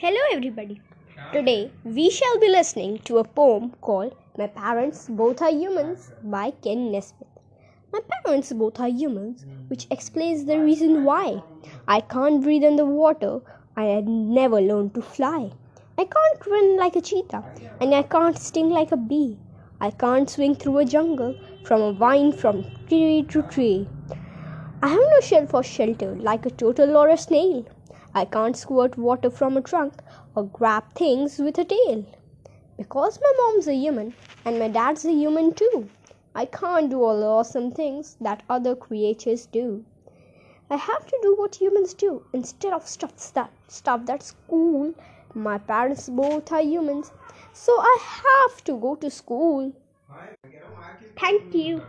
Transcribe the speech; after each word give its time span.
Hello, 0.00 0.20
everybody. 0.32 0.80
Today 1.32 1.72
we 1.82 2.08
shall 2.08 2.38
be 2.38 2.48
listening 2.48 2.98
to 3.06 3.18
a 3.18 3.24
poem 3.24 3.72
called 3.80 4.14
My 4.36 4.46
Parents 4.46 5.08
Both 5.08 5.42
Are 5.42 5.50
Humans 5.50 6.12
by 6.22 6.52
Kenn 6.52 6.92
Nesbitt. 6.92 7.26
My 7.92 8.00
parents 8.10 8.52
both 8.52 8.78
are 8.78 8.88
humans, 8.88 9.44
which 9.66 9.86
explains 9.90 10.44
the 10.44 10.60
reason 10.60 11.02
why 11.02 11.42
I 11.88 12.00
can't 12.00 12.42
breathe 12.42 12.62
in 12.62 12.76
the 12.76 12.84
water, 12.84 13.40
I 13.76 13.86
had 13.86 14.06
never 14.06 14.60
learned 14.60 14.94
to 14.94 15.02
fly. 15.02 15.50
I 15.98 16.04
can't 16.04 16.46
run 16.46 16.76
like 16.76 16.94
a 16.94 17.00
cheetah, 17.00 17.44
and 17.80 17.94
I 17.94 18.02
can't 18.02 18.38
sting 18.38 18.70
like 18.70 18.92
a 18.92 18.96
bee. 18.96 19.36
I 19.80 19.90
can't 19.90 20.30
swing 20.30 20.54
through 20.54 20.78
a 20.78 20.84
jungle 20.84 21.34
from 21.64 21.82
a 21.82 21.92
vine 21.92 22.32
from 22.32 22.64
tree 22.86 23.24
to 23.30 23.42
tree. 23.42 23.88
I 24.82 24.88
have 24.88 24.98
no 24.98 25.20
shell 25.20 25.46
for 25.46 25.62
shelter 25.62 26.14
like 26.14 26.46
a 26.46 26.50
turtle 26.50 26.96
or 26.96 27.08
a 27.08 27.18
snail. 27.18 27.66
I 28.14 28.24
can't 28.24 28.56
squirt 28.56 28.98
water 28.98 29.30
from 29.30 29.56
a 29.56 29.62
trunk 29.62 29.94
or 30.34 30.44
grab 30.44 30.92
things 30.94 31.38
with 31.38 31.58
a 31.58 31.64
tail. 31.64 32.04
Because 32.76 33.20
my 33.20 33.32
mom's 33.38 33.66
a 33.68 33.74
human 33.74 34.14
and 34.44 34.58
my 34.58 34.68
dad's 34.68 35.04
a 35.04 35.12
human 35.12 35.54
too. 35.54 35.88
I 36.34 36.46
can't 36.46 36.90
do 36.90 37.02
all 37.02 37.18
the 37.20 37.26
awesome 37.26 37.70
things 37.70 38.16
that 38.20 38.42
other 38.48 38.74
creatures 38.76 39.46
do. 39.46 39.84
I 40.70 40.76
have 40.76 41.06
to 41.06 41.18
do 41.22 41.34
what 41.36 41.56
humans 41.56 41.94
do 41.94 42.22
instead 42.32 42.72
of 42.72 42.86
stuff 42.86 43.32
that 43.34 43.50
stuff 43.68 44.06
that's 44.06 44.34
cool. 44.48 44.94
My 45.34 45.58
parents 45.58 46.08
both 46.08 46.52
are 46.52 46.62
humans, 46.62 47.12
so 47.52 47.72
I 47.72 47.98
have 48.00 48.64
to 48.64 48.76
go 48.78 48.94
to 48.96 49.10
school. 49.10 49.72
Thank 51.16 51.54
you. 51.54 51.82